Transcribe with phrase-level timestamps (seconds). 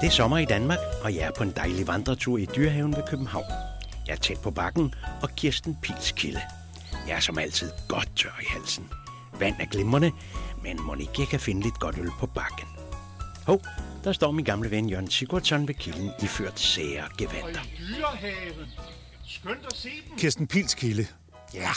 [0.00, 3.02] Det er sommer i Danmark, og jeg er på en dejlig vandretur i Dyrehaven ved
[3.08, 3.44] København.
[4.06, 6.40] Jeg er tæt på bakken og Kirsten Pils kilde.
[7.08, 8.88] Jeg er som altid godt tør i halsen.
[9.38, 10.12] Vand er glimrende,
[10.62, 12.66] men må ikke jeg kan finde lidt godt øl på bakken.
[13.46, 13.62] Hov,
[14.04, 17.60] der står min gamle ven Jørgen Sigurdsson ved kilden i ført sære gevanter.
[17.78, 18.66] Dyrehaven.
[19.26, 20.18] Skønt at se dem.
[20.18, 21.06] Kirsten Pils kilde.
[21.54, 21.70] Ja,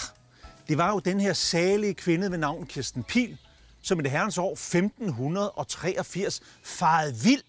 [0.67, 3.37] det var jo den her salige kvinde ved navn Kirsten Pil,
[3.81, 7.41] som i det herrens år 1583 farede vild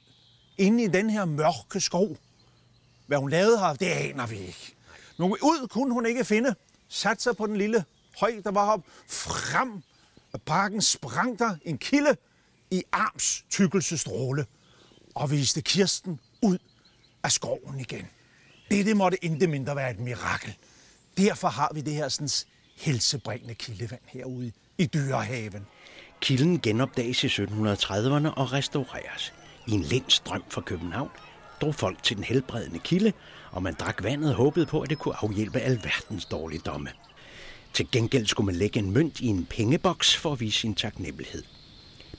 [0.58, 2.16] inde i den her mørke skov.
[3.06, 4.74] Hvad hun lavede her, det aner vi ikke.
[5.18, 6.54] Men ud kunne hun ikke finde.
[6.88, 7.84] Sat sig på den lille
[8.20, 9.82] høj, der var op frem.
[10.32, 12.16] Af parken sprang der en kilde
[12.70, 14.46] i arms tykkelsestråle
[15.14, 16.58] og viste Kirsten ud
[17.22, 18.06] af skoven igen.
[18.70, 20.56] Det, det måtte intet mindre være et mirakel.
[21.16, 22.28] Derfor har vi det her sådan,
[22.76, 25.66] helsebringende kildevand herude i Dyrehaven.
[26.20, 29.32] Kilden genopdages i 1730'erne og restaureres.
[29.66, 31.10] I en lind strøm fra København
[31.60, 33.12] drog folk til den helbredende kilde,
[33.50, 36.90] og man drak vandet og håbede på, at det kunne afhjælpe alverdens dårligdomme.
[37.72, 41.42] Til gengæld skulle man lægge en mønt i en pengeboks for at vise sin taknemmelighed.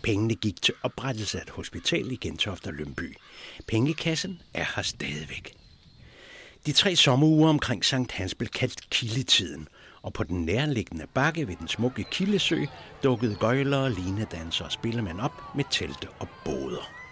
[0.04, 3.18] Pengene gik til oprettelse af et hospital i Gentofte og Lønby.
[3.68, 5.54] Pengekassen er her stadigvæk.
[6.66, 9.68] De tre sommeruger omkring Sankt Hans blev kaldt kildetiden,
[10.02, 12.66] og på den nærliggende bakke ved den smukke kildesø
[13.04, 17.05] dukkede gøjlere, linedansere og spillemænd op med telte og båder.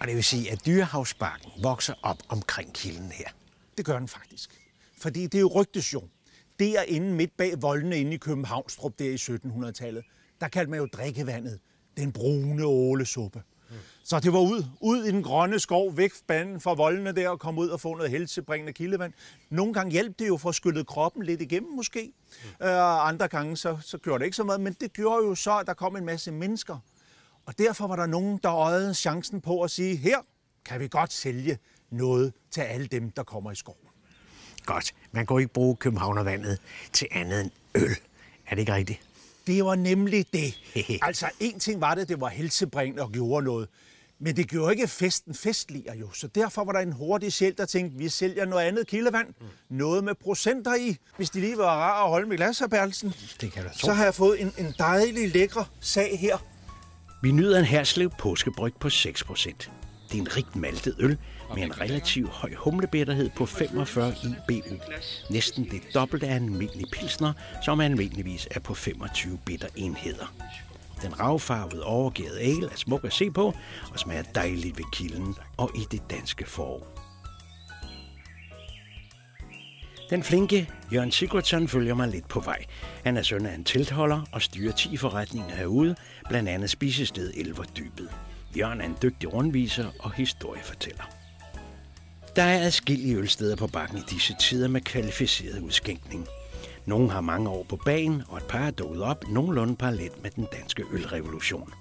[0.00, 3.28] Og det vil sige, at dyrehavsbakken vokser op omkring kilden her.
[3.76, 4.50] Det gør den faktisk.
[5.00, 6.02] Fordi det er jo rygtes jo.
[6.58, 10.04] Det er inde midt bag voldene inde i Københavnstrup der i 1700-tallet.
[10.40, 11.60] Der kaldte man jo drikkevandet
[11.96, 13.42] den brune ålesuppe.
[13.70, 13.76] Mm.
[14.04, 17.40] Så det var ud, ud i den grønne skov, væk banden fra voldene der, og
[17.40, 19.12] komme ud og få noget helsebringende kildevand.
[19.50, 22.12] Nogle gange hjalp det jo for at skylle kroppen lidt igennem måske.
[22.60, 22.66] Mm.
[22.66, 25.58] Øh, andre gange så, så gjorde det ikke så meget, men det gjorde jo så,
[25.58, 26.78] at der kom en masse mennesker.
[27.46, 30.18] Og derfor var der nogen, der øjede chancen på at sige, her
[30.64, 31.58] kan vi godt sælge
[31.90, 33.78] noget til alle dem, der kommer i skoven.
[34.66, 34.94] Godt.
[35.12, 36.58] Man kan ikke bruge Københavnervandet
[36.92, 37.96] til andet end øl.
[38.46, 39.00] Er det ikke rigtigt?
[39.46, 40.60] Det var nemlig det.
[41.02, 43.68] altså, en ting var det, det var helsebringende og gjorde noget.
[44.18, 47.64] Men det gjorde ikke festen festligere jo, så derfor var der en hurtig sjæl, der
[47.64, 49.28] tænkte, vi sælger noget andet kildevand.
[49.28, 49.46] Mm.
[49.76, 52.62] Noget med procenter i, hvis de lige var rar at holde med glas.
[53.40, 53.86] Det kan tro.
[53.86, 56.38] Så har jeg fået en, en dejlig, lækre sag her.
[57.24, 59.70] Vi nyder en herslev påskebryg på 6%.
[60.08, 61.18] Det er en rigt maltet øl
[61.54, 64.14] med en relativt høj humlebitterhed på 45
[64.48, 64.74] IBU.
[65.30, 67.32] Næsten det dobbelte af en almindelig pilsner,
[67.64, 70.34] som almindeligvis er på 25 bitter enheder.
[71.02, 73.54] Den ravfarvede overgærede ale er smuk at se på
[73.92, 76.93] og smager dejligt ved kilden og i det danske forår.
[80.10, 82.64] Den flinke Jørgen Sigurdsson følger mig lidt på vej.
[83.04, 85.96] Han er søn af en tiltholder og styrer 10 forretninger herude,
[86.28, 88.08] blandt andet spisested Elverdybet.
[88.58, 91.10] Jørgen er en dygtig rundviser og historiefortæller.
[92.36, 96.26] Der er adskillige ølsteder på bakken i disse tider med kvalificeret udskænkning.
[96.86, 100.30] Nogle har mange år på banen, og et par er dukket op nogenlunde parallelt med
[100.30, 101.72] den danske ølrevolution.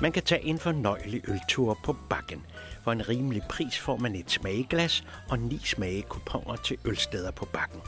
[0.00, 2.42] Man kan tage en fornøjelig øltur på bakken.
[2.82, 7.80] For en rimelig pris får man et smageglas og ni smagekuponer til ølsteder på bakken.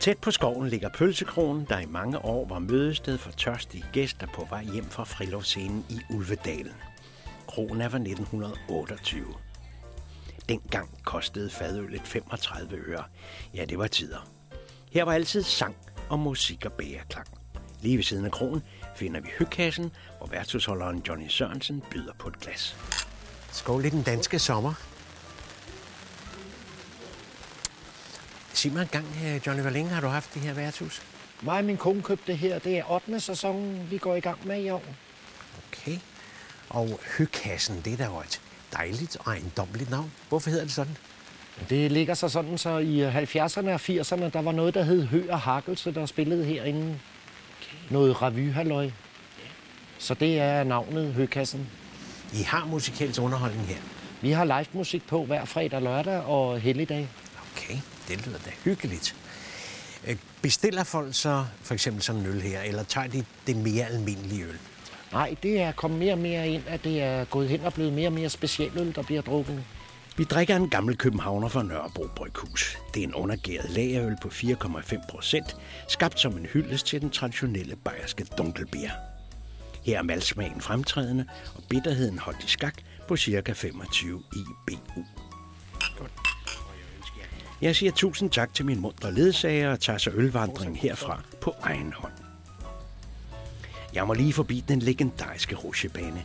[0.00, 4.46] Tæt på skoven ligger Pølsekronen, der i mange år var mødested for tørstige gæster på
[4.50, 6.74] vej hjem fra friluftsscenen i Ulvedalen.
[7.46, 9.24] Kronen er fra 1928.
[10.48, 13.04] Dengang kostede fadøllet 35 øre.
[13.54, 14.28] Ja, det var tider.
[14.92, 15.76] Her var altid sang
[16.08, 17.26] og musik og bæreklang.
[17.80, 18.62] Lige ved siden af kronen
[18.96, 22.76] finder vi hygkassen, hvor værtshusholderen Johnny Sørensen byder på et glas.
[23.52, 24.74] Skål i den danske sommer.
[28.52, 31.02] Sig mig en gang, øh, Johnny, hvor længe har du haft det her værtshus?
[31.42, 32.58] Mig og min kone købte det her.
[32.58, 33.20] Det er 8.
[33.20, 34.84] sæson, vi går i gang med i år.
[35.72, 35.98] Okay.
[36.68, 38.40] Og hygkassen, det er da jo et
[38.72, 40.12] dejligt og ejendommeligt navn.
[40.28, 40.96] Hvorfor hedder det sådan?
[41.70, 45.22] Det ligger så sådan, så i 70'erne og 80'erne, der var noget, der hed Hø
[45.30, 46.98] og Hakkelse, der spillede herinde.
[47.90, 48.90] Noget revyhalløj.
[49.98, 51.68] Så det er navnet Høkassen.
[52.34, 53.76] I har musikalsk underholdning her.
[54.22, 57.08] Vi har live musik på hver fredag, lørdag og helligdag.
[57.52, 57.78] Okay,
[58.08, 59.16] det lyder da hyggeligt.
[60.06, 63.84] Øh, Bestiller folk så for eksempel sådan en øl her, eller tager de det mere
[63.86, 64.58] almindelige øl?
[65.12, 67.92] Nej, det er kommet mere og mere ind, at det er gået hen og blevet
[67.92, 69.64] mere og mere specialøl, der bliver drukket.
[70.18, 72.78] Vi drikker en gammel københavner fra Nørrebro Bryghus.
[72.94, 75.56] Det er en undergæret lagerøl på 4,5 procent,
[75.88, 78.90] skabt som en hyldest til den traditionelle bayerske dunkelbier.
[79.84, 82.74] Her er malsmagen fremtrædende, og bitterheden holdt i skak
[83.08, 83.52] på ca.
[83.52, 85.04] 25 IBU.
[87.60, 91.92] Jeg siger tusind tak til min mundre ledsager og tager så ølvandringen herfra på egen
[91.92, 92.12] hånd.
[93.94, 96.24] Jeg må lige forbi den legendariske rusjebane.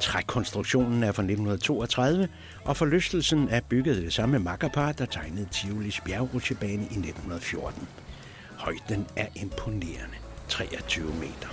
[0.00, 2.28] Trækonstruktionen er fra 1932,
[2.64, 7.88] og forlystelsen er bygget det samme makkerpar, der tegnede Tivolis bjergrutsjebane i 1914.
[8.56, 10.16] Højden er imponerende.
[10.48, 11.48] 23 meter.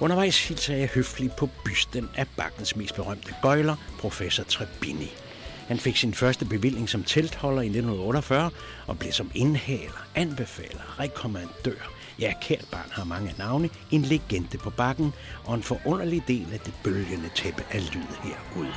[0.00, 5.23] Undervejs hilser jeg høfligt på bysten af bakkens mest berømte gøjler, professor Trebini.
[5.66, 8.50] Han fik sin første bevilling som teltholder i 1948
[8.86, 11.90] og blev som indhaler, anbefaler, rekommandør.
[12.18, 15.12] Ja, kært barn har mange navne, en legende på bakken
[15.44, 18.74] og en forunderlig del af det bølgende tæppe af lyd herude.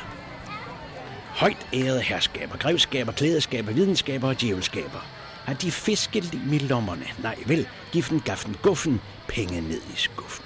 [1.25, 5.05] Højt ærede herskaber, grevskaber, klædeskaber, videnskaber og djævelskaber.
[5.45, 7.05] Har de fisket i lommerne?
[7.23, 10.45] Nej vel, giften, gaften, guffen, penge ned i skuffen.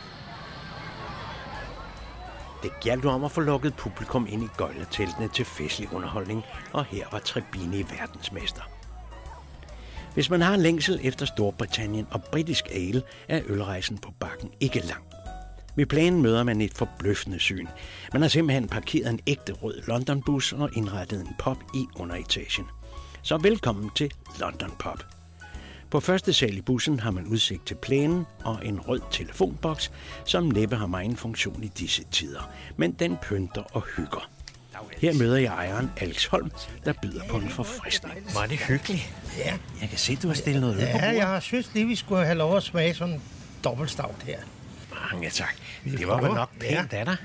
[2.63, 6.43] Det galt om at få lukket publikum ind i gøjlerteltene til festlig underholdning,
[6.73, 8.61] og her var Trebini verdensmester.
[10.13, 14.79] Hvis man har en længsel efter Storbritannien og britisk ale, er ølrejsen på bakken ikke
[14.79, 15.03] lang.
[15.75, 17.67] Ved planen møder man et forbløffende syn.
[18.13, 22.65] Man har simpelthen parkeret en ægte rød London-bus og indrettet en pop i underetagen.
[23.21, 25.20] Så velkommen til London Pop.
[25.91, 29.91] På første sal i bussen har man udsigt til plænen og en rød telefonboks,
[30.25, 32.51] som næppe har meget funktion i disse tider.
[32.77, 34.29] Men den pynter og hygger.
[34.97, 36.51] Her møder jeg ejeren Alex Holm,
[36.85, 38.25] der byder på en forfriskning.
[38.35, 39.13] Var det hyggeligt?
[39.37, 39.53] Ja.
[39.81, 42.37] Jeg kan se, du har stillet noget Ja, jeg har synes lige, vi skulle have
[42.37, 43.21] lov at smage sådan en
[43.63, 44.39] dobbeltstavt her.
[45.11, 45.55] Mange tak.
[45.83, 47.17] Det var vel nok pænt af dig.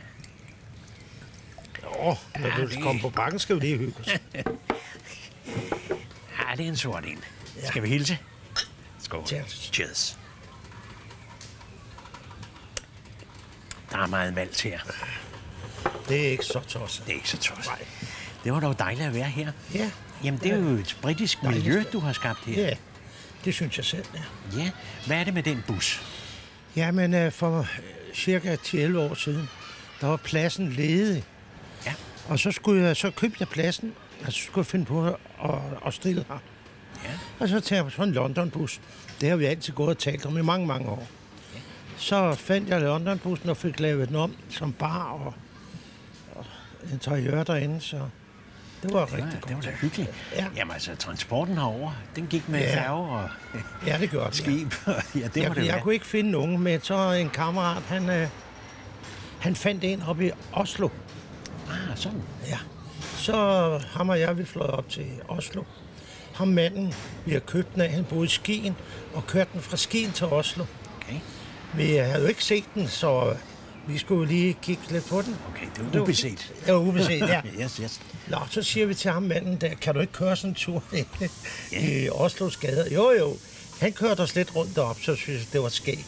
[2.01, 2.17] Åh, når
[2.49, 4.09] Ja, du det- kommer på bakken, skal vi lige hygge os.
[6.51, 7.19] Ja, det er en sort en.
[7.65, 8.19] Skal vi hilse?
[9.07, 9.27] Skål.
[9.27, 9.71] Cheers.
[9.73, 10.19] Cheers.
[13.91, 14.81] Der er meget malt her.
[16.09, 17.07] Det er ikke så tosset.
[17.07, 17.73] Det er ikke så tosset.
[18.45, 19.53] Det var dog dejligt at være her.
[19.75, 19.91] Ja.
[20.25, 22.63] Jamen, det er jo et britisk Dejligt miljø, du har skabt her.
[22.63, 22.77] Ja,
[23.45, 24.23] det synes jeg selv, ja.
[24.59, 24.71] Ja.
[25.07, 26.03] Hvad er det med den bus?
[26.77, 27.67] Jamen, øh, for øh,
[28.15, 29.49] cirka 10-11 år siden,
[30.01, 31.25] der var pladsen ledig.
[31.87, 31.95] Ja.
[32.29, 33.95] Og så, skulle jeg, så købte jeg pladsen,
[34.27, 36.39] og så skulle jeg finde på at, at, at stille her.
[37.07, 37.13] Ja.
[37.41, 38.81] Og så tager jeg på sådan en London-bus.
[39.21, 41.07] Det har vi altid gået og talt om i mange, mange år.
[41.97, 45.35] Så fandt jeg London-bussen og fik lavet den om som bar og,
[46.35, 46.45] og
[46.93, 47.97] interiør derinde, så
[48.83, 49.49] det var Det var, rigtig godt.
[49.49, 50.11] det var da hyggeligt.
[50.37, 50.47] Ja.
[50.57, 52.77] Jamen altså, transporten herover, den gik med Ja.
[52.83, 53.29] færge og
[53.87, 54.27] Ja, det gjorde.
[54.27, 54.33] Ja.
[54.33, 54.75] skib.
[54.87, 55.81] ja, det må jeg, det jeg være.
[55.83, 58.29] kunne ikke finde nogen, men så en kammerat, han, øh,
[59.41, 60.89] han fandt en oppe i Oslo.
[61.71, 62.23] Ah, sådan.
[62.49, 62.59] Ja.
[63.17, 63.35] Så
[63.91, 65.63] ham og jeg, vi fløj op til Oslo.
[66.37, 66.95] Ham manden,
[67.25, 68.77] vi har købt den af, han boede i Skien,
[69.15, 70.65] og kørte den fra Skien til Oslo.
[71.01, 71.17] Okay.
[71.75, 73.37] Vi havde jo ikke set den, så
[73.89, 75.37] vi skulle lige kigge lidt på den.
[75.49, 76.53] Okay, det var ubeset.
[76.67, 77.41] Det var ubeset, ja.
[77.63, 78.01] yes, yes.
[78.29, 80.83] Nå, så siger vi til ham manden der, kan du ikke køre sådan en tur
[81.73, 82.95] i Oslos gader?
[82.95, 83.37] Jo, jo.
[83.81, 86.07] Han kørte os lidt rundt derop, så synes jeg, det var skægt.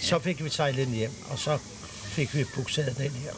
[0.00, 1.58] Så fik vi sejlet den hjem, og så
[2.02, 3.32] fik vi bukseret den her.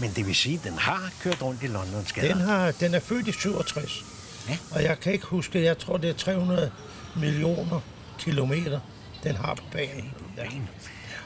[0.00, 2.34] Men det vil sige, at den har kørt rundt i Londons gader.
[2.34, 4.04] Den, har, den er født i 67.
[4.48, 4.56] Ja.
[4.70, 6.70] Og jeg kan ikke huske, jeg tror, det er 300
[7.16, 7.80] millioner
[8.18, 8.80] kilometer,
[9.24, 10.10] den har på banen.
[10.36, 10.42] Ja,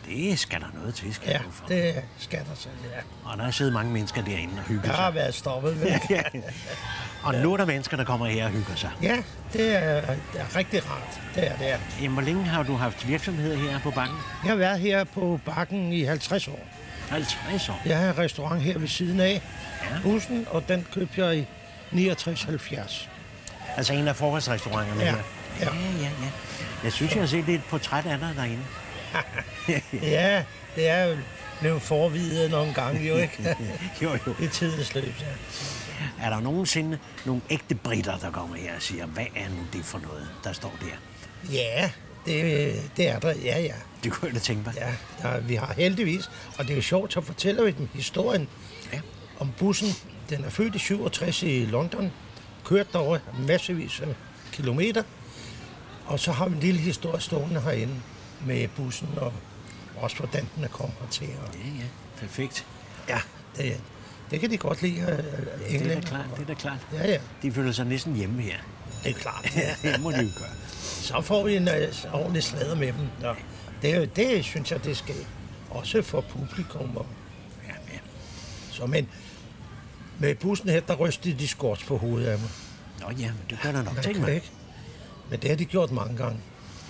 [0.06, 1.66] Det skal der noget til, skal ja for.
[1.66, 3.30] det skal der så, ja.
[3.30, 5.14] Og der har siddet mange mennesker derinde og hygget Jeg har sig.
[5.14, 6.00] været stoppet det.
[6.16, 6.22] Ja.
[7.22, 8.90] Og nu er der mennesker, der kommer her og hygger sig.
[9.02, 9.16] Ja,
[9.52, 11.20] det er, det er rigtig rart.
[11.34, 11.70] Det er det.
[11.72, 11.78] Er.
[12.00, 14.16] Jamen, hvor længe har du haft virksomhed her på banken?
[14.44, 16.60] Jeg har været her på bakken i 50 år.
[17.08, 17.82] 50 år.
[17.86, 19.42] Jeg har en restaurant her ved siden af
[19.90, 19.98] Ja.
[20.02, 21.46] bussen, og den købte jeg i
[21.92, 23.08] 69-70.
[23.78, 25.16] Altså en af forholdsrestauranterne Ja, her.
[25.60, 25.64] ja.
[25.64, 26.30] ja, ja, ja.
[26.84, 28.62] Jeg synes, jeg har set et portræt af dig derinde.
[30.02, 30.44] Ja,
[30.76, 31.16] det er jo
[31.60, 33.56] blevet forvidet nogle gange, jo ikke?
[34.02, 34.34] Jo, jo.
[34.40, 35.26] I tidens løb, ja.
[36.26, 39.84] Er der nogensinde nogle ægte britter, der kommer her og siger, hvad er nu det
[39.84, 40.96] for noget, der står der?
[41.52, 41.90] Ja,
[42.26, 43.74] det, det er der, ja, ja.
[44.04, 44.74] Det kunne jeg da tænke mig.
[44.76, 44.92] Ja,
[45.22, 48.48] der, vi har heldigvis, og det er jo sjovt, så fortæller vi dem historien
[48.92, 49.00] Ja.
[49.38, 49.88] om bussen.
[50.30, 52.12] Den er født i 67 i London,
[52.68, 54.14] kørt derover massevis af
[54.52, 55.02] kilometer,
[56.06, 57.94] og så har vi en lille historie stående herinde
[58.46, 59.32] med bussen, og
[59.96, 61.28] også hvordan den er kommet hertil.
[61.42, 61.84] Og, Ja, ja.
[62.20, 62.66] Perfekt.
[63.08, 63.18] ja,
[63.56, 63.80] det,
[64.30, 65.08] det kan de godt lide, øh,
[65.80, 66.78] Det er da klart, det er da klart.
[66.92, 68.56] Ja, ja, De føler sig næsten hjemme her.
[69.04, 69.44] det er klart.
[69.82, 70.48] det må de jo gøre.
[71.02, 73.08] så får vi en øh, ordentlig sladder med dem.
[73.22, 73.32] Ja.
[73.82, 75.14] Det, det synes jeg, det skal
[75.70, 76.96] også for publikum.
[76.96, 77.06] Og,
[77.68, 77.98] Ja, ja.
[78.70, 79.08] så, men
[80.18, 82.48] med bussen her, der rystede de skorts på hovedet af mig.
[83.00, 83.94] Nå ja, men det gør der nok.
[83.94, 84.34] Man Tænk kan mig.
[84.34, 84.50] ikke.
[85.30, 86.40] Men det har de gjort mange gange.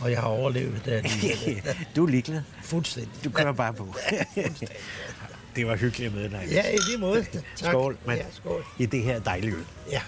[0.00, 1.04] Og jeg har overlevet det
[1.97, 2.42] du er ligeglad.
[2.62, 3.25] fuldstændig.
[3.25, 3.94] Du kører bare på.
[5.56, 6.49] det var hyggeligt med dig.
[6.50, 7.26] Ja, i lige måde.
[7.56, 7.70] Tak.
[7.73, 8.18] Skål, mand.
[8.18, 8.64] Ja, skål.
[8.78, 9.64] I det her dejlige øl.
[9.90, 10.00] Ja.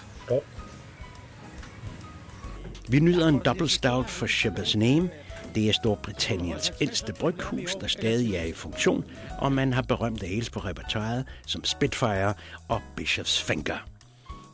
[2.87, 5.09] Vi nyder en double stout for Shepherd's Name,
[5.55, 9.05] det er Storbritanniens ældste bryghus, der stadig er i funktion,
[9.39, 12.33] og man har berømte ales på repertoireet som Spitfire
[12.67, 13.77] og Bishop's Finger.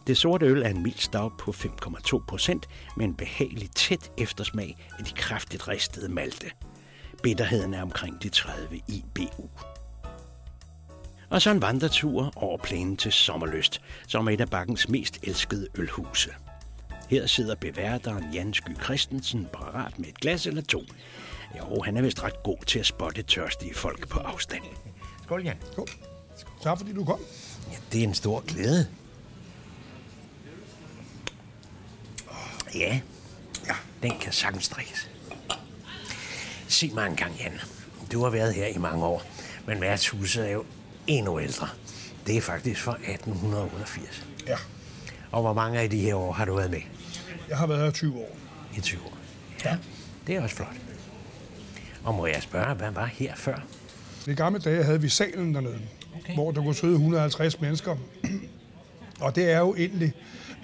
[0.08, 2.66] Det sorte øl er en mild stout på 5,2 procent
[2.98, 6.48] med en behagelig tæt eftersmag af de kraftigt ristede malte.
[7.24, 9.50] Bitterheden er omkring de 30 IBU.
[11.30, 15.68] Og så en vandretur over plænen til Sommerlyst, som er et af bakkens mest elskede
[15.78, 16.30] ølhuse.
[17.10, 20.84] Her sidder beværteren Jan Sky Christensen parat med et glas eller to.
[21.58, 24.64] Jo, han er vist ret god til at spotte tørstige folk på afstand.
[25.24, 25.58] Skål, Jan.
[25.72, 25.88] Skål.
[26.64, 27.20] Tak fordi du kom.
[27.72, 28.88] Ja, det er en stor glæde.
[32.76, 33.00] Ja,
[33.68, 33.74] ja,
[34.04, 35.10] den kan sagtens drikkes.
[36.68, 37.60] Sig mig en gang, Jan.
[38.12, 39.24] Du har været her i mange år,
[39.68, 40.66] men værtshuset er jo
[41.08, 41.68] endnu ældre.
[42.28, 44.26] Det er faktisk fra 1888.
[44.48, 44.58] Ja,
[45.32, 46.82] Og hvor mange af de her år har du været med?
[47.50, 48.38] Jeg har været her i 20 år.
[48.78, 49.18] I 20 år.
[49.66, 49.78] Ja,
[50.28, 50.76] det er også flot.
[52.04, 53.64] Og må jeg spørge, hvad var her før?
[54.28, 55.80] I gamle dage havde vi salen dernede,
[56.16, 56.34] okay.
[56.34, 57.96] hvor der kunne sidde 150 mennesker.
[59.20, 60.14] Og det er jo egentlig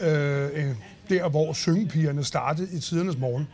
[0.01, 0.75] øh, øh,
[1.09, 3.47] der, hvor syngepigerne startede i tidernes morgen.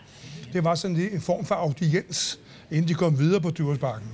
[0.54, 2.40] Det var sådan en form for audiens,
[2.72, 4.10] inden de kom videre på Dyrsbakken.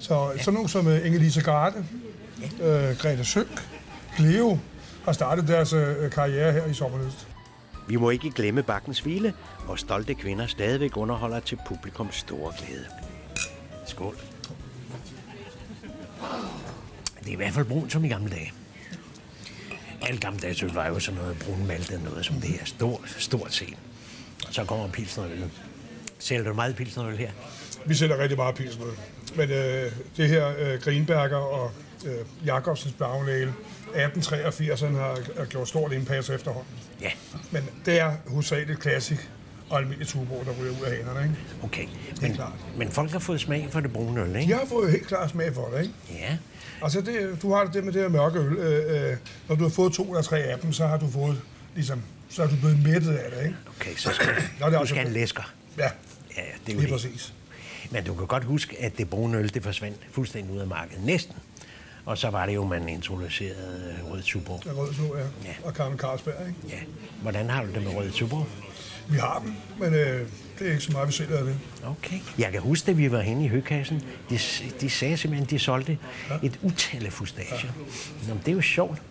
[0.00, 1.84] Så sådan nogle som øh, Inge-Lise Garde,
[2.60, 3.68] øh, Grete Sønk,
[4.16, 4.58] Cleo
[5.04, 7.28] har startet deres øh, karriere her i Sommerlyst.
[7.88, 12.86] Vi må ikke glemme bakkens hvile, hvor stolte kvinder stadigvæk underholder til publikums store glæde.
[13.86, 14.16] Skål.
[17.20, 18.52] Det er i hvert fald brun som i gamle dage.
[20.02, 22.64] Alle gamle dages øl var jo sådan noget brun malte, noget som det her.
[22.64, 23.76] Stort, stort set.
[24.48, 25.52] Og så kommer pilsnerøllen.
[26.18, 27.30] Sælger du meget pilsnerøl her?
[27.86, 28.92] Vi sælger rigtig meget pilsnød.
[29.36, 31.70] Men øh, det her øh, Greenberger og
[32.06, 33.54] øh, Jacobsens Brown Ale
[33.94, 36.72] 1883'erne har, har gjort stort indpas efterhånden.
[37.00, 37.10] Ja,
[37.50, 39.18] Men det er hovedsageligt klassik
[39.70, 41.22] og almindelig tuborg, der ryger ud af hanerne.
[41.22, 41.36] Ikke?
[41.62, 41.82] okay.
[41.84, 41.88] er
[42.22, 42.52] Men, klart.
[42.76, 44.54] men folk har fået smag for det brune øl, De ikke?
[44.54, 45.82] har fået helt klart smag for det.
[45.82, 45.94] Ikke?
[46.10, 46.36] Ja.
[46.82, 48.52] Altså det, du har det med det her mørke øl.
[48.56, 49.16] Øh, øh,
[49.48, 51.40] når du har fået to eller tre af dem, så har du fået
[51.74, 53.42] ligesom, så er du blevet mættet af det.
[53.44, 53.56] Ikke?
[53.80, 54.26] Okay, så skal
[54.60, 55.52] Nå, det er du også- skal en læsker.
[55.78, 55.82] Ja,
[56.36, 56.90] Ja, ja, det er jo lige det.
[57.02, 57.34] præcis.
[57.90, 61.04] Men du kan godt huske, at det brune øl, det forsvandt fuldstændig ud af markedet.
[61.04, 61.34] Næsten.
[62.08, 64.62] Og så var det jo, man introducerede øh, rød tuborg.
[64.66, 65.48] Er rød så, ja.
[65.48, 65.54] Ja.
[65.64, 66.34] Og Carmen Carlsberg.
[66.48, 66.76] Ikke?
[66.76, 66.80] Ja.
[67.22, 68.46] Hvordan har du det med rød tuborg?
[69.08, 70.26] Vi har dem, men øh,
[70.58, 71.56] det er ikke så meget, vi sælger af det.
[71.86, 72.18] Okay.
[72.38, 74.38] Jeg kan huske, da vi var henne i høkassen, de,
[74.80, 75.98] de sagde simpelthen, at de solgte
[76.42, 77.56] et utal af fustager.
[78.28, 79.02] Nå, det er jo sjovt.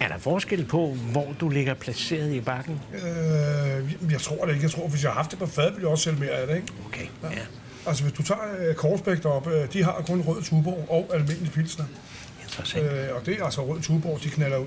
[0.00, 2.80] Er der forskel på, hvor du ligger placeret i bakken?
[2.94, 4.64] Øh, jeg tror det ikke.
[4.64, 6.46] Jeg tror, hvis jeg har haft det på fad, vil jeg også sælge mere af
[6.46, 6.56] det.
[6.56, 6.68] Ikke?
[6.86, 7.28] Okay, ja.
[7.86, 11.52] Altså, hvis du tager øh, Korsbæk deroppe, øh, de har kun rød tuborg og almindelig
[11.52, 11.84] pilsner.
[12.52, 12.92] Interessant.
[12.92, 14.66] Øh, og det er altså rød tuborg, de knaller ud.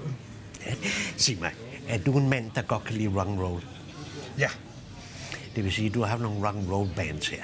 [0.65, 0.71] Ja.
[1.17, 1.51] Sig mig,
[1.89, 3.61] er du en mand, der godt kan lide rock and roll?
[4.39, 4.47] Ja.
[5.55, 7.43] Det vil sige, at du har haft nogle rock and roll bands her.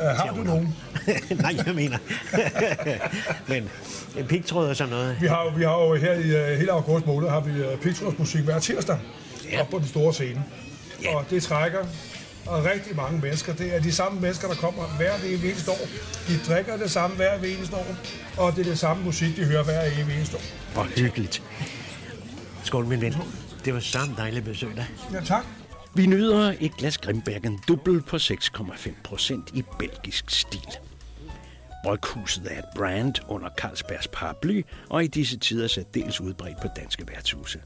[0.00, 0.74] Øh, har du nogen?
[1.42, 1.98] Nej, jeg mener.
[3.48, 3.68] Men
[4.18, 5.16] en pigtråd og sådan noget.
[5.20, 7.78] Vi har, jo- vi har jo her i uh, hele august måned, har vi uh,
[7.80, 8.98] Pictures musik hver tirsdag
[9.52, 9.60] Ja.
[9.60, 10.44] op på den store scene.
[11.02, 11.16] Ja.
[11.16, 11.78] Og det trækker
[12.46, 13.54] og rigtig mange mennesker.
[13.54, 15.86] Det er de samme mennesker, der kommer hver det eneste år.
[16.28, 17.86] De drikker det samme hver eneste år,
[18.38, 20.42] og det er det samme musik, de hører hver eneste år.
[20.74, 21.42] Hvor hyggeligt.
[22.64, 23.14] Skål, min ven.
[23.64, 24.86] Det var samme dejligt besøg dig.
[25.12, 25.44] Ja, tak.
[25.94, 30.68] Vi nyder et glas Grimbergen dubbel på 6,5 procent i belgisk stil.
[31.84, 37.04] Bryghuset er et brand under Carlsbergs paraply, og i disse tider særdeles udbredt på danske
[37.08, 37.60] værtshuse.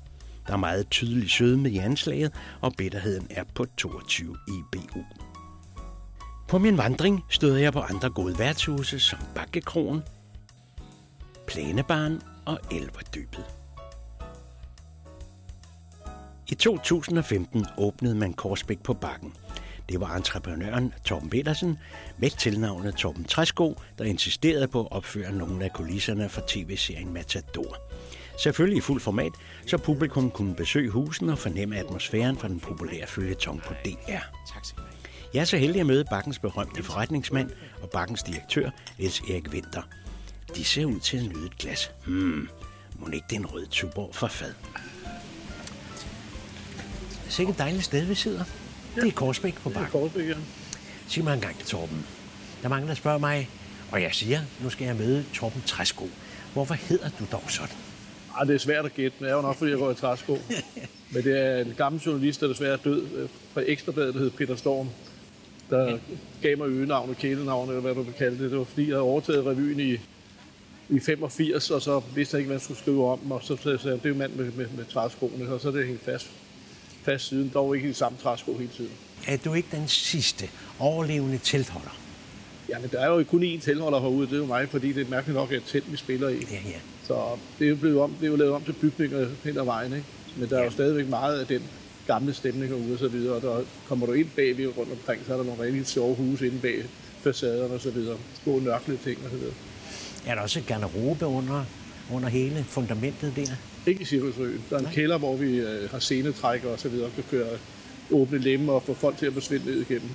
[0.46, 5.04] Der er meget tydelig sødme i anslaget, og bitterheden er på 22 IBU.
[6.48, 10.02] På min vandring støder jeg på andre gode værtshuse som Bakkekrogen,
[11.46, 13.44] Plænebaren og Elverdybet.
[16.48, 19.32] I 2015 åbnede man Korsbæk på Bakken.
[19.88, 21.78] Det var entreprenøren Torben Petersen
[22.18, 27.76] med tilnavnet Torben Træsko, der insisterede på at opføre nogle af kulisserne for tv-serien Matador.
[28.38, 29.32] Selvfølgelig i fuld format,
[29.66, 34.10] så publikum kunne besøge husen og fornemme atmosfæren fra den populære følgetong på DR.
[35.34, 37.50] Jeg er så heldig at møde Bakkens berømte forretningsmand
[37.82, 39.82] og Bakkens direktør, Niels Erik Winter.
[40.56, 41.90] De ser ud til at nyde et glas.
[42.06, 42.48] Hmm,
[42.98, 44.52] må ikke det er en rød tuborg for fad?
[47.28, 48.44] Sikke et dejligt sted, vi sidder.
[48.94, 50.00] Det er Korsbæk på Bakken.
[50.00, 50.34] Korsbæk, ja.
[51.08, 52.06] Sig mig engang, Torben.
[52.62, 53.48] Der er mange, der spørger mig,
[53.92, 56.08] og jeg siger, nu skal jeg møde Torben Træsko.
[56.52, 57.85] Hvorfor hedder du dog sådan?
[58.38, 59.94] Ej, det er svært at gætte, men det er jo nok, fordi jeg går i
[59.94, 60.38] træsko.
[61.12, 64.30] men det er en gammel journalist, der desværre er død, øh, fra Ekstrabladet, der hed
[64.30, 64.88] Peter Storm,
[65.70, 65.98] der
[66.42, 68.50] gav mig øgenavnet, kælenavnet, eller hvad du vil kalde det.
[68.50, 69.98] Det var fordi, jeg havde overtaget revyen i,
[70.88, 73.78] i 85, og så vidste jeg ikke, hvad jeg skulle skrive om, og så sagde
[73.84, 76.30] jeg, det er jo mand med, med, med træskoene, og så er det hængt fast,
[77.02, 78.92] fast siden, dog ikke i de samme træsko hele tiden.
[79.26, 82.05] Er du ikke den sidste overlevende teltholder?
[82.68, 85.06] Ja, men der er jo kun én teltholder herude, det er jo mig, fordi det
[85.06, 86.34] er mærkeligt nok et telt, vi spiller i.
[86.50, 86.78] Ja, ja.
[87.06, 87.14] Så
[87.58, 89.92] det er jo, blevet om, det er jo lavet om til bygninger hen ad vejen,
[89.92, 90.06] ikke?
[90.36, 91.62] Men der er jo stadigvæk meget af den
[92.06, 95.32] gamle stemning herude og så videre, og der kommer du ind bagved rundt omkring, så
[95.32, 96.82] er der nogle rigtig sjove huse inde bag
[97.22, 98.16] facaderne og så videre.
[98.42, 99.54] Små nørklede ting og så videre.
[100.26, 101.64] Er der også garderobe under,
[102.12, 103.56] under hele fundamentet der?
[103.86, 104.60] Ikke i Cirkusøen.
[104.70, 104.94] Der er en Nej.
[104.94, 107.46] kælder, hvor vi øh, har scenetrækker og så videre, kan køre
[108.10, 110.10] åbne lemmer og få folk til at forsvinde ned igennem.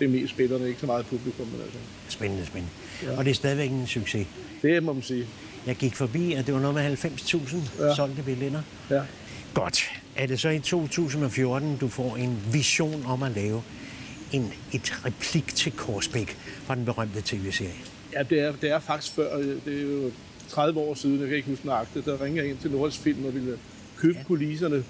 [0.00, 1.46] Det er mest spillerne, ikke så meget publikum.
[1.46, 1.78] Men altså.
[2.08, 2.74] Spændende, spændende.
[3.02, 3.18] Ja.
[3.18, 4.26] Og det er stadigvæk en succes.
[4.62, 5.26] Det må man sige.
[5.66, 7.94] Jeg gik forbi, og det var noget med 90.000 ja.
[7.94, 8.62] solgte billetter.
[8.90, 9.02] Ja.
[9.54, 9.84] Godt.
[10.16, 13.62] Er det så i 2014, du får en vision om at lave
[14.32, 17.72] en, et replik til Korsbæk fra den berømte tv-serie?
[18.12, 19.36] Ja, det er, det er faktisk før.
[19.36, 20.10] Det er jo
[20.48, 22.04] 30 år siden, jeg kan ikke huske nøjagtigt.
[22.06, 23.58] Der ringer jeg ind til Nordisk Film og ville
[23.96, 24.24] købe ja.
[24.24, 24.84] kulisserne.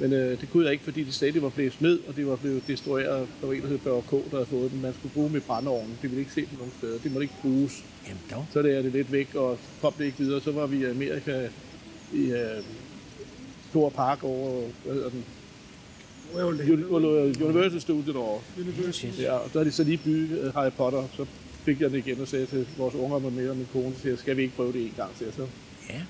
[0.00, 2.36] Men øh, det kunne jeg ikke, fordi de stadig var blevet ned, og det var
[2.36, 3.28] blevet destrueret.
[3.40, 4.80] Der var en, der hed Børge K., der havde fået dem.
[4.80, 5.90] Man skulle bruge dem i brændeovnen.
[6.02, 6.98] De ville ikke se dem nogen steder.
[6.98, 7.84] De måtte ikke bruges.
[8.06, 8.46] Jamen dog.
[8.52, 10.40] Så det er det lidt væk, og kom det ikke videre.
[10.40, 11.48] Så var vi i Amerika
[12.12, 12.62] i øh,
[13.70, 15.24] Stor Park over, hvad hedder den?
[17.44, 18.40] Universal Studio derovre.
[19.22, 21.26] Ja, og der er de så lige bygget uh, Harry Potter, så
[21.64, 24.16] fik jeg den igen og sagde til vores unger med mere og min kone, siger,
[24.16, 25.26] skal vi ikke prøve det en gang til?
[25.36, 25.46] Så
[25.90, 26.00] Ja.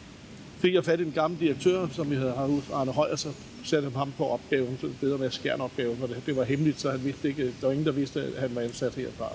[0.59, 3.29] fik jeg fat i den gamle direktør, som vi havde hos Arne Højer, så
[3.65, 6.37] satte jeg ham på opgaven, så det bedre med at skærne opgaven, for det, det
[6.37, 8.95] var hemmeligt, så han vidste ikke, der var ingen, der vidste, at han var ansat
[8.95, 9.33] herfra.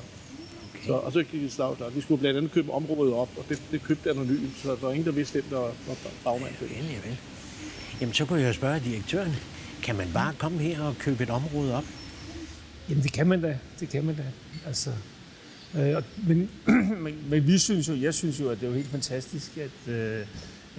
[0.73, 0.87] Okay.
[0.87, 1.89] Så, og så gik det slag der.
[1.89, 4.91] Vi skulle blandt andet købe området op, og det, det købte anonymt, så der var
[4.91, 6.69] ingen, der vidste, hvem der var bagmand det.
[6.69, 7.17] Vel, ja, vel.
[8.01, 9.35] Jamen, så kunne jeg spørge direktøren.
[9.83, 11.83] Kan man bare komme her og købe et område op?
[12.89, 13.57] Jamen, det kan man da.
[13.79, 14.23] Det kan man da.
[14.67, 14.91] Altså,
[15.75, 16.49] øh, men,
[17.03, 19.93] men, men vi synes jo, jeg synes jo, at det er jo helt fantastisk, at,
[19.93, 20.27] øh, at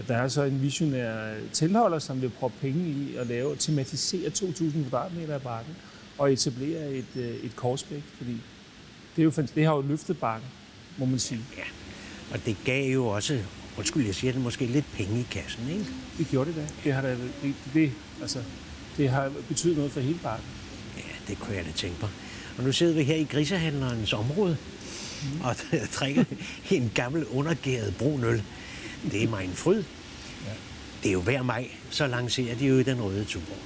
[0.08, 4.30] der er så en visionær tilholder, som vil proppe penge i at lave og tematisere
[4.30, 5.74] 2.000 kvadratmeter af bakken
[6.18, 8.32] og etablere et, øh, et korsbæk, fordi
[9.16, 10.48] det, er jo, det har jo løftet bakken,
[10.98, 11.40] må man sige.
[11.56, 11.62] Ja.
[12.32, 13.38] Og det gav jo også,
[13.78, 15.84] undskyld, jeg siger det, måske lidt penge i kassen, ikke?
[16.18, 16.66] Det gjorde det da.
[16.84, 18.38] Det har, da, det, det, altså,
[18.96, 20.46] det har betydet noget for hele bakken.
[20.96, 22.06] Ja, det kunne jeg da tænke på.
[22.58, 24.56] Og nu sidder vi her i grisehandlerens område
[25.22, 25.40] Mm.
[25.40, 25.56] og
[25.98, 26.24] drikker
[26.70, 28.42] en gammel undergæret brun øl.
[29.12, 29.82] Det er mig en fryd.
[31.02, 33.58] Det er jo hver maj, så lancerer de jo den røde tuborg.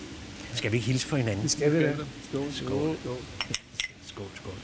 [0.55, 1.43] Skal vi ikke hilse på hinanden?
[1.43, 1.95] Det skal vi da.
[2.31, 2.97] Skål, Skål.
[4.07, 4.55] Skål, skål.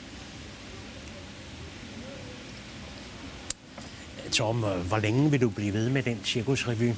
[4.32, 6.92] Tom, øh, hvor længe vil du blive ved med den cirkusrevy?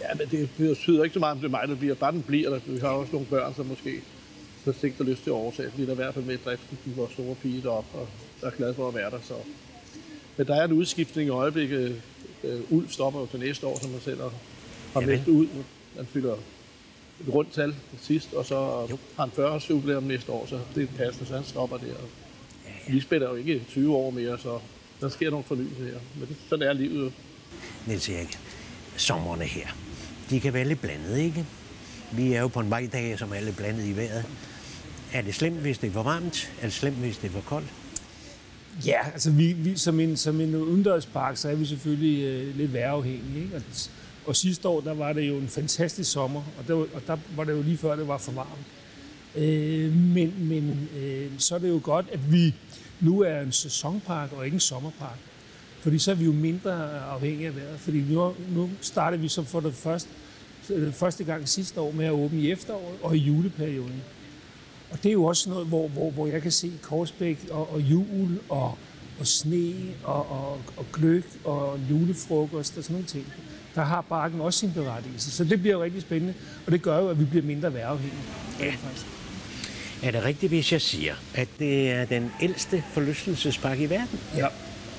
[0.00, 1.94] Ja, men det betyder ikke så meget, om det er mig, der bliver.
[1.94, 2.60] Bare den bliver der.
[2.66, 4.00] Vi har også nogle børn, som måske
[4.64, 5.70] på sigt har lyst til at overtage.
[5.76, 8.08] Vi er der i hvert fald med i driften, med vores store pige deroppe, og
[8.40, 9.18] der er glad for at være der.
[9.24, 9.34] Så.
[10.36, 12.02] Men der er en udskiftning i øjeblikket.
[12.44, 14.20] Øh, Ulf stopper jo til næste år, som man selv
[14.92, 15.46] har, meldt ud.
[15.96, 16.32] Han fylder
[17.20, 18.54] et rundt tal sidst, og så
[18.90, 18.98] Jo.
[19.16, 21.94] har han 40 års jubilæum næste år, så det er passende, så han stopper der.
[22.88, 24.58] Vi spiller jo ikke 20 år mere, så
[25.00, 25.98] der sker nogle fornyelser her.
[26.18, 27.10] Men det, sådan er livet jo.
[27.86, 28.38] Niels Erik,
[28.96, 29.66] sommerne her,
[30.30, 31.46] de kan være lidt blandet, ikke?
[32.12, 34.24] Vi er jo på en majdag, som er lidt blandet i vejret.
[35.12, 36.52] Er det slemt, hvis det er for varmt?
[36.60, 37.66] Er det slemt, hvis det er for koldt?
[38.86, 42.72] Ja, altså vi, vi som, en, som en udendørspark, så er vi selvfølgelig øh, lidt
[42.72, 43.42] vejrafhængige.
[43.42, 43.56] Ikke?
[43.56, 43.62] Og,
[44.26, 47.44] og sidste år, der var det jo en fantastisk sommer, og der, og der var
[47.44, 48.66] det jo lige før, det var for varmt.
[49.36, 52.54] Øh, men men øh, så er det jo godt, at vi
[53.00, 55.18] nu er en sæsonpark og ikke en sommerpark.
[55.80, 57.80] Fordi så er vi jo mindre afhængige af vejret.
[57.80, 60.08] Fordi nu, nu starter vi så for det første,
[60.70, 64.02] øh, første gang sidste år med at åbne i efteråret og i juleperioden.
[64.92, 67.80] Og det er jo også noget, hvor, hvor, hvor jeg kan se Korsbæk og, og
[67.80, 68.78] jul og,
[69.20, 69.74] og sne
[70.04, 73.26] og, og, og gløk og julefrokost og sådan nogle ting.
[73.74, 75.30] Der har parken også sin berettigelse.
[75.30, 76.34] Så det bliver jo rigtig spændende,
[76.66, 78.22] og det gør jo, at vi bliver mindre vejrafhængige.
[78.60, 78.74] Ja.
[80.02, 84.20] Er det rigtigt, hvis jeg siger, at det er den ældste forlystelsespark i verden?
[84.36, 84.46] ja.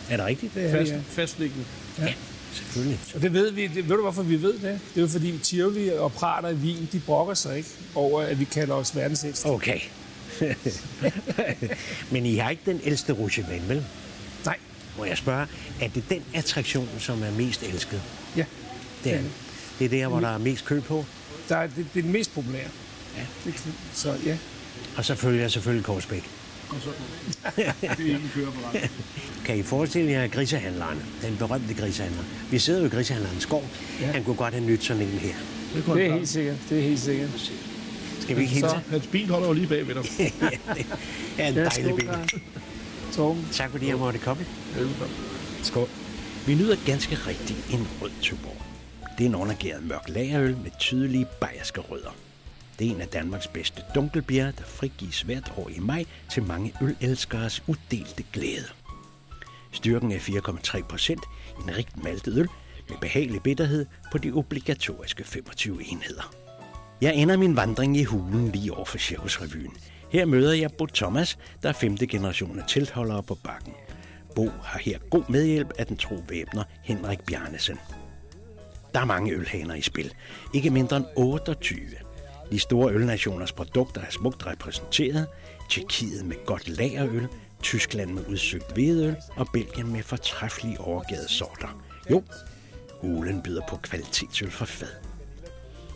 [0.10, 0.56] Er det rigtigt?
[0.56, 1.00] Det er, Fast, ja.
[1.08, 1.66] fastliggende.
[2.54, 3.00] Selvfølgelig.
[3.16, 3.68] Og det ved vi.
[3.68, 4.62] Det, ved du, hvorfor vi ved det?
[4.62, 8.40] Det er jo fordi Tivoli og Prater i Wien, de brokker sig ikke over, at
[8.40, 9.46] vi kalder os verdens ældste.
[9.46, 9.80] Okay.
[12.12, 13.86] Men I har ikke den ældste Rougeven, vel?
[14.46, 14.58] Nej.
[14.98, 15.48] Må jeg spørge,
[15.82, 18.02] er det den attraktion, som er mest elsket?
[18.38, 18.46] Ja.
[19.04, 19.22] Det er,
[19.80, 21.06] det er der, hvor der er mest kø på.
[21.50, 22.70] Der er, det, det er den mest populære.
[23.18, 23.26] Ja.
[23.46, 23.64] Det,
[23.94, 24.38] så ja.
[24.98, 26.30] Og så følger selvfølgelig Korsbæk.
[26.76, 26.90] Og så,
[27.56, 28.92] det er ikke en køreapparat.
[29.46, 32.24] Kan I forestille jer grisehandleren, den berømte grisehandler?
[32.52, 33.64] Vi sidder jo i grisehandlerens skov.
[34.02, 34.06] Ja.
[34.12, 35.34] Han kunne godt have nyt sådan en her.
[35.76, 36.56] Det, Det er helt sikkert.
[36.70, 37.30] Det er helt sikkert.
[38.22, 38.70] Skal vi ikke hilse?
[38.70, 40.04] Så- Hans bil holder jo lige bag ved dig.
[40.42, 40.86] ja, det
[41.38, 42.10] er en dejlig bil.
[43.14, 43.48] Torben.
[43.52, 44.46] Tak fordi jeg måtte komme.
[44.76, 45.16] Velkommen.
[45.64, 45.88] Skål.
[46.46, 48.58] Vi nyder ganske rigtigt en rød Tuborg.
[49.18, 52.16] Det er en undergæret mørk lagerøl med tydelige bayerske rødder.
[52.80, 56.74] Det er en af Danmarks bedste dunkelbjerge, der frigives hvert år i maj til mange
[56.82, 58.66] ølelskeres uddelte glæde.
[59.72, 61.24] Styrken er 4,3 procent,
[61.64, 62.48] en rigt maltet øl
[62.90, 66.34] med behagelig bitterhed på de obligatoriske 25 enheder.
[67.02, 69.74] Jeg ender min vandring i hulen lige over for Cirkusrevyen.
[70.12, 73.74] Her møder jeg Bo Thomas, der er femte generation af teltholdere på bakken.
[74.36, 77.78] Bo har her god medhjælp af den tro væbner Henrik Bjarnesen.
[78.94, 80.14] Der er mange ølhaner i spil.
[80.54, 81.80] Ikke mindre end 28.
[82.54, 85.28] De store ølnationers produkter er smukt repræsenteret.
[85.70, 87.28] Tjekkiet med godt lagerøl,
[87.62, 91.84] Tyskland med udsøgt hvedøl og Belgien med fortræffelige overgade sorter.
[92.12, 92.24] Jo,
[93.02, 94.88] hulen byder på kvalitetsøl for fad.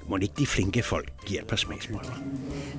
[0.08, 2.22] Må ikke de flinke folk giver et par smagsmåler?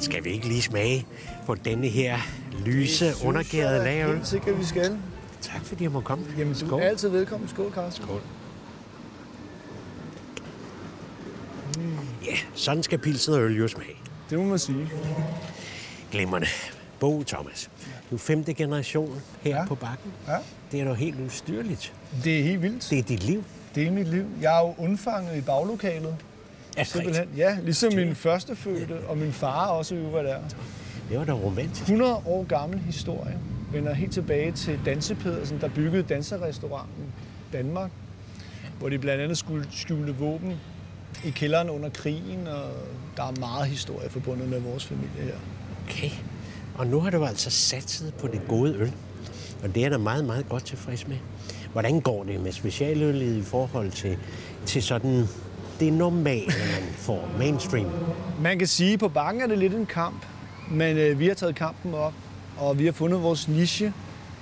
[0.01, 1.07] Skal vi ikke lige smage
[1.47, 2.19] på denne her
[2.67, 4.15] lyse, undergærede lagerøl?
[4.15, 4.99] Helt sikkert, vi skal.
[5.41, 6.25] Tak fordi jeg må komme.
[6.39, 7.49] Jamen, du er altid velkommen.
[7.49, 8.05] Skål, Carsten.
[8.05, 8.21] Skål.
[12.25, 13.97] Ja, sådan skal pilsen og øl jo smage.
[14.31, 14.89] Det må man sige.
[16.11, 16.47] Glimrende.
[17.01, 17.71] Bo Thomas,
[18.11, 19.57] du er femte generation her ja.
[19.61, 19.67] Ja.
[19.67, 20.13] på bakken.
[20.29, 20.37] Ja.
[20.73, 21.93] Det er da helt ustyrligt.
[22.25, 22.87] Det er helt vildt.
[22.91, 23.45] Det er dit liv.
[23.75, 24.25] Det er mit liv.
[24.41, 26.17] Jeg er jo undfanget i baglokalet.
[26.77, 27.23] Er det Simpelthen.
[27.23, 27.39] rigtigt?
[27.39, 30.39] Ja, ligesom min første fødte, og min far også jo var der.
[31.11, 31.83] Det var da romantisk.
[31.83, 33.39] 100 år gammel historie.
[33.73, 37.05] Vender helt tilbage til Danse Pedersen, der byggede danserestauranten
[37.53, 37.91] Danmark,
[38.79, 40.57] hvor de blandt andet skulle skjule våben
[41.25, 42.71] i kælderen under krigen, og
[43.17, 45.35] der er meget historie forbundet med vores familie her.
[45.89, 46.11] Okay.
[46.75, 48.93] Og nu har du altså satset på det gode øl.
[49.63, 51.17] Og det er der meget, meget godt tilfreds med.
[51.73, 54.19] Hvordan går det med specialøllet i forhold til,
[54.67, 55.25] til sådan
[55.81, 57.91] det normale, man får mainstream?
[58.41, 60.27] Man kan sige, at på bakken er det lidt en kamp,
[60.71, 62.13] men øh, vi har taget kampen op,
[62.59, 63.93] og vi har fundet vores niche.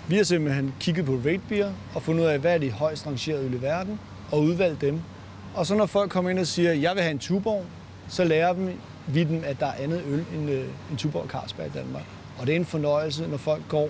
[0.08, 3.06] Vi har simpelthen kigget på rate beer og fundet ud af, hvad er de højst
[3.06, 4.00] rangerede øl i verden,
[4.32, 5.00] og udvalgt dem.
[5.56, 7.64] Og så når folk kommer ind og siger, jeg vil have en Tuborg,
[8.08, 8.70] så lærer dem,
[9.06, 12.02] vi dem, at der er andet øl end øh, en Tuborg Carlsberg i Danmark.
[12.38, 13.88] Og det er en fornøjelse, når folk går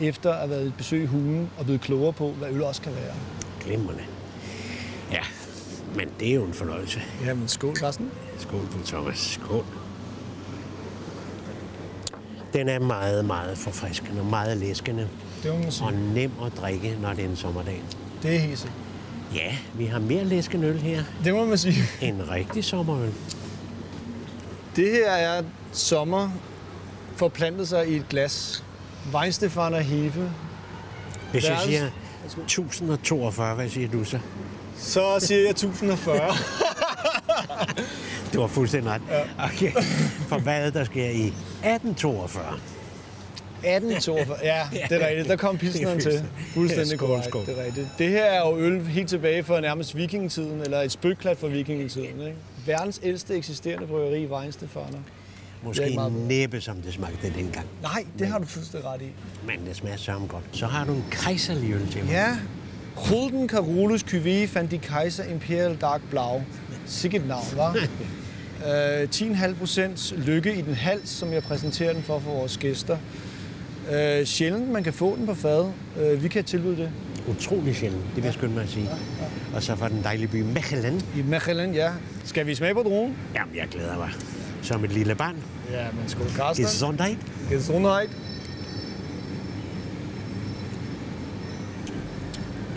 [0.00, 2.82] efter at have været et besøg i hulen og blevet klogere på, hvad øl også
[2.82, 3.14] kan være.
[3.60, 4.02] Glimrende.
[5.12, 5.20] Ja,
[5.96, 7.00] men det er jo en fornøjelse.
[7.24, 8.10] Jamen, skål, Carsten.
[8.38, 9.18] Skål på Thomas.
[9.18, 9.64] Skål.
[12.52, 15.08] Den er meget, meget forfriskende, meget læskende
[15.42, 15.86] Det må man sige.
[15.86, 17.82] og nem at drikke, når det er en sommerdag.
[18.22, 18.72] Det er helt.
[19.34, 21.04] Ja, vi har mere læsken øl her.
[21.24, 21.82] Det må man sige.
[22.00, 23.12] En rigtig sommerøl.
[24.76, 25.42] Det her er
[25.72, 26.30] sommer
[27.16, 28.64] forplantet sig i et glas.
[29.14, 30.30] Weinstefan og Hefe.
[31.32, 31.88] Hvis jeg siger
[32.24, 34.18] 1042, hvad siger du så?
[34.78, 36.20] Så siger jeg 1040.
[38.34, 39.02] Du har fuldstændig ret.
[39.10, 39.44] Ja.
[39.44, 39.72] Okay.
[40.28, 42.58] For hvad der sker i 1842?
[43.64, 44.38] 1842.
[44.42, 45.28] Ja, det er rigtigt.
[45.28, 46.24] Der kom pilsneren er til.
[46.54, 47.24] Fuldstændig korrekt.
[47.28, 47.46] skål.
[47.46, 47.88] Det er rigtigt.
[47.98, 52.20] Det her er jo øl helt tilbage fra nærmest vikingetiden, eller et spytklat fra vikingetiden.
[52.20, 52.34] Ikke?
[52.66, 54.98] Verdens ældste eksisterende bryggeri, Weinstefaner.
[55.64, 55.98] Måske
[56.28, 57.66] næppe, som det smagte dengang.
[57.82, 59.10] Nej, det har du fuldstændig ret i.
[59.46, 60.44] Men det smager sørme godt.
[60.52, 62.12] Så har du en kejserlig øl til mig.
[62.12, 62.36] Ja.
[62.94, 66.42] Holden Carolus Cuvée van die Kaiser Imperial Dark Blau.
[66.86, 67.76] Sikkert navn, var.
[68.66, 72.98] Øh, 10,5 procent lykke i den hals, som jeg præsenterer den for for vores gæster.
[73.90, 75.70] Øh, sjældent man kan få den på fad.
[76.00, 76.90] Øh, vi kan tilbyde det.
[77.28, 78.88] Utrolig sjældent, det vil jeg skynde mig at sige.
[79.54, 81.02] Og så fra den dejlige by Mechelen.
[81.16, 81.90] I Mechelen, ja.
[82.24, 83.16] Skal vi smage på druen?
[83.34, 84.10] Jamen, jeg glæder mig.
[84.62, 85.36] Som et lille barn.
[85.70, 86.64] Ja, men skål, Karsten.
[86.64, 87.18] Gesundheit.
[87.50, 88.10] Gesundheit.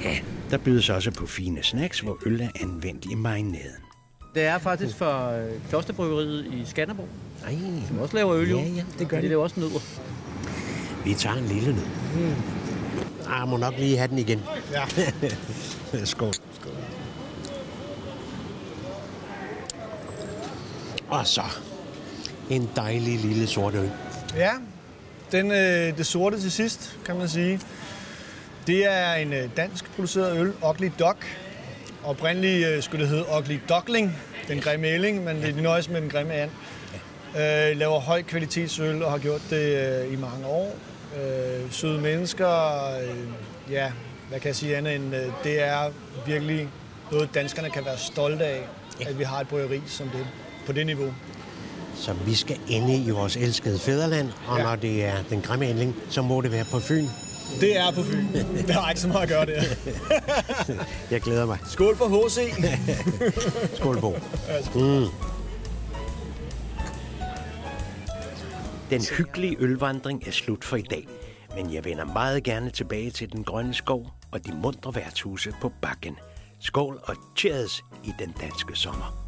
[0.04, 0.18] Ja,
[0.52, 3.82] der bydes også på fine snacks, hvor øl er anvendt i marinaden.
[4.36, 7.08] Det er faktisk for øh, Klosterbryggeriet i Skanderborg,
[7.46, 7.56] Ej,
[7.88, 8.58] som også laver øl jo.
[8.58, 9.24] Ja, ja, det gør de.
[9.24, 9.28] de.
[9.28, 9.80] laver også nødder.
[11.06, 11.86] Vi tager en lille nød.
[12.16, 12.36] Mm.
[13.30, 14.42] Ah, må nok lige have den igen.
[14.72, 14.86] Ja.
[16.06, 16.34] Skål.
[21.10, 21.42] Og så
[22.50, 23.92] en dejlig lille sort øl.
[24.36, 24.52] Ja,
[25.32, 27.60] den, øh, det sorte til sidst, kan man sige.
[28.68, 31.18] Det er en øh, dansk produceret øl, Ugly Duck.
[32.04, 36.10] Oprindeligt øh, skulle det hedde Ugly Duckling, den grimme ælling, men de nøjes med den
[36.10, 36.52] grimme and.
[37.36, 40.76] Øh, laver høj kvalitetsøl og har gjort det øh, i mange år.
[41.16, 42.50] Øh, søde mennesker,
[43.02, 43.18] øh,
[43.74, 43.92] ja,
[44.30, 45.92] hvad kan jeg sige andet end, øh, det er
[46.26, 46.68] virkelig
[47.12, 48.62] noget, danskerne kan være stolte af,
[49.08, 50.28] at vi har et bryggeri som det
[50.66, 51.14] på det niveau.
[51.96, 54.64] Så vi skal ende i vores elskede fædreland, og Ja.
[54.64, 57.06] når det er den grimme endling, så må det være på Fyn.
[57.62, 58.26] Det er på Fyn.
[58.68, 59.78] Det har ikke så meget at gøre det.
[61.12, 61.58] Jeg glæder mig.
[61.72, 62.54] Skål for HC.
[63.78, 64.18] Skål, Bo.
[64.76, 65.06] Mm.
[68.90, 71.08] Den hyggelige ølvandring er slut for i dag,
[71.56, 75.72] men jeg vender meget gerne tilbage til den grønne skov og de mundre værtshuse på
[75.82, 76.18] bakken.
[76.60, 79.25] Skål og cheers i den danske sommer.